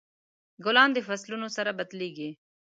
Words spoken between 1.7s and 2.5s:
بدلیږي.